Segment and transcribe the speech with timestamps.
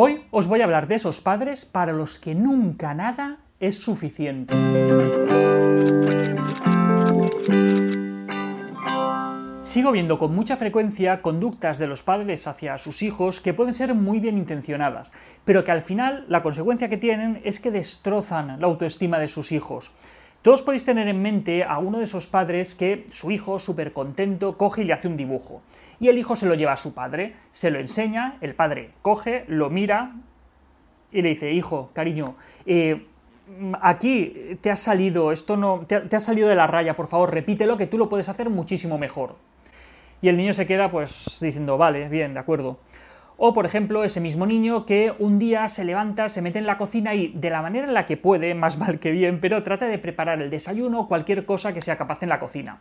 [0.00, 4.54] Hoy os voy a hablar de esos padres para los que nunca nada es suficiente.
[9.60, 13.92] Sigo viendo con mucha frecuencia conductas de los padres hacia sus hijos que pueden ser
[13.92, 15.10] muy bien intencionadas,
[15.44, 19.50] pero que al final la consecuencia que tienen es que destrozan la autoestima de sus
[19.50, 19.90] hijos.
[20.42, 24.56] Todos podéis tener en mente a uno de esos padres que su hijo, súper contento,
[24.56, 25.60] coge y le hace un dibujo
[26.00, 29.44] y el hijo se lo lleva a su padre, se lo enseña, el padre coge,
[29.48, 30.12] lo mira
[31.10, 32.36] y le dice, hijo, cariño,
[32.66, 33.06] eh,
[33.80, 37.32] aquí te ha salido, esto no, te te ha salido de la raya, por favor,
[37.32, 39.36] repítelo, que tú lo puedes hacer muchísimo mejor.
[40.20, 42.78] Y el niño se queda pues diciendo, vale, bien, de acuerdo.
[43.36, 46.76] O, por ejemplo, ese mismo niño que un día se levanta, se mete en la
[46.76, 49.86] cocina y, de la manera en la que puede, más mal que bien, pero trata
[49.86, 52.80] de preparar el desayuno o cualquier cosa que sea capaz en la cocina.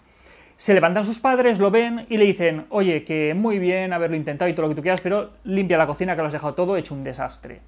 [0.58, 4.50] Se levantan sus padres, lo ven y le dicen, oye, que muy bien haberlo intentado
[4.50, 6.76] y todo lo que tú quieras, pero limpia la cocina que lo has dejado todo
[6.76, 7.62] hecho un desastre.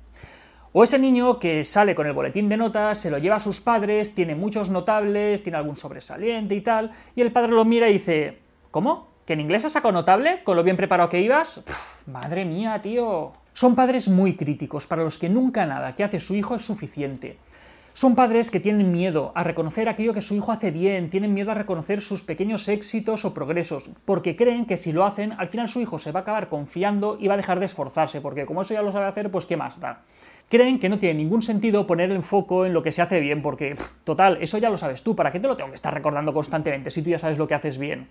[0.73, 3.61] O ese niño que sale con el boletín de notas, se lo lleva a sus
[3.61, 7.93] padres, tiene muchos notables, tiene algún sobresaliente y tal, y el padre lo mira y
[7.93, 8.39] dice,
[8.71, 9.07] ¿cómo?
[9.23, 10.41] ¿Que en inglés has sacado notable?
[10.43, 11.61] ¿Con lo bien preparado que ibas?
[12.07, 13.33] madre mía, tío.
[13.53, 17.37] Son padres muy críticos, para los que nunca nada que hace su hijo es suficiente.
[17.99, 21.51] Son padres que tienen miedo a reconocer aquello que su hijo hace bien, tienen miedo
[21.51, 25.67] a reconocer sus pequeños éxitos o progresos, porque creen que si lo hacen, al final
[25.67, 28.61] su hijo se va a acabar confiando y va a dejar de esforzarse, porque como
[28.61, 30.03] eso ya lo sabe hacer, pues qué más da.
[30.47, 33.41] Creen que no tiene ningún sentido poner el foco en lo que se hace bien,
[33.41, 33.75] porque,
[34.05, 36.91] total, eso ya lo sabes tú, ¿para qué te lo tengo que estar recordando constantemente
[36.91, 38.07] si tú ya sabes lo que haces bien?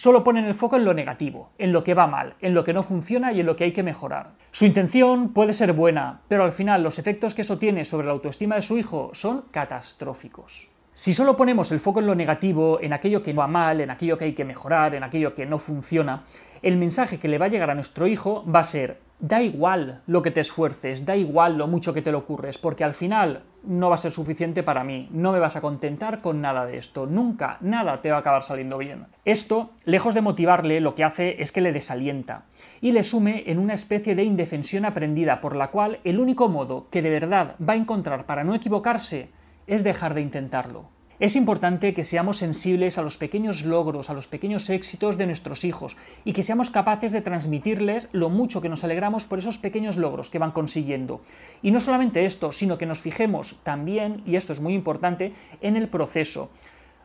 [0.00, 2.72] Solo ponen el foco en lo negativo, en lo que va mal, en lo que
[2.72, 4.30] no funciona y en lo que hay que mejorar.
[4.50, 8.14] Su intención puede ser buena, pero al final los efectos que eso tiene sobre la
[8.14, 10.70] autoestima de su hijo son catastróficos.
[10.94, 14.16] Si solo ponemos el foco en lo negativo, en aquello que va mal, en aquello
[14.16, 16.24] que hay que mejorar, en aquello que no funciona,
[16.62, 20.00] el mensaje que le va a llegar a nuestro hijo va a ser da igual
[20.06, 23.42] lo que te esfuerces, da igual lo mucho que te lo ocurres, porque al final
[23.62, 26.78] no va a ser suficiente para mí, no me vas a contentar con nada de
[26.78, 29.06] esto, nunca, nada te va a acabar saliendo bien.
[29.24, 32.44] Esto, lejos de motivarle, lo que hace es que le desalienta
[32.80, 36.88] y le sume en una especie de indefensión aprendida por la cual el único modo
[36.90, 39.28] que de verdad va a encontrar para no equivocarse
[39.66, 40.99] es dejar de intentarlo.
[41.20, 45.66] Es importante que seamos sensibles a los pequeños logros, a los pequeños éxitos de nuestros
[45.66, 49.98] hijos y que seamos capaces de transmitirles lo mucho que nos alegramos por esos pequeños
[49.98, 51.20] logros que van consiguiendo.
[51.60, 55.76] Y no solamente esto, sino que nos fijemos también, y esto es muy importante, en
[55.76, 56.48] el proceso.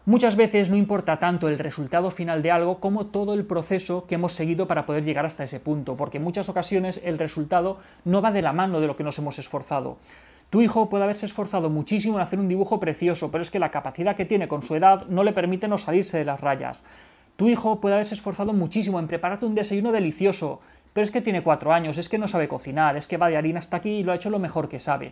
[0.05, 4.15] Muchas veces no importa tanto el resultado final de algo como todo el proceso que
[4.15, 8.21] hemos seguido para poder llegar hasta ese punto, porque en muchas ocasiones el resultado no
[8.21, 9.97] va de la mano de lo que nos hemos esforzado.
[10.49, 13.71] Tu hijo puede haberse esforzado muchísimo en hacer un dibujo precioso, pero es que la
[13.71, 16.83] capacidad que tiene con su edad no le permite no salirse de las rayas.
[17.35, 20.61] Tu hijo puede haberse esforzado muchísimo en prepararte un desayuno delicioso,
[20.93, 23.35] pero es que tiene cuatro años, es que no sabe cocinar, es que va de
[23.35, 25.11] harina hasta aquí y lo ha hecho lo mejor que sabe.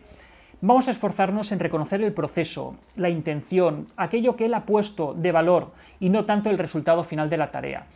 [0.62, 5.34] Vamos a esforzarnos en reconocer el proceso, la intención, aquello que él ha puesto de
[5.34, 7.88] valor y no tanto el resultado final de la tarea.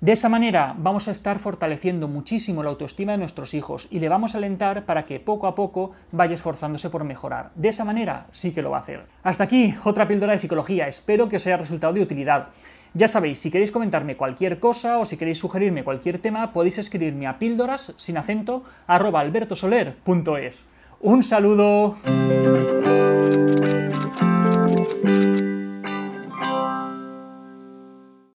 [0.00, 4.10] De esa manera vamos a estar fortaleciendo muchísimo la autoestima de nuestros hijos y le
[4.10, 7.50] vamos a alentar para que poco a poco vaya esforzándose por mejorar.
[7.54, 9.06] De esa manera sí que lo va a hacer.
[9.22, 10.86] Hasta aquí otra píldora de psicología.
[10.86, 12.48] Espero que os haya resultado de utilidad.
[12.92, 17.26] Ya sabéis, si queréis comentarme cualquier cosa o si queréis sugerirme cualquier tema, podéis escribirme
[17.26, 20.68] a píldoras sin acento albertosoler.es.
[21.00, 21.96] Un saludo.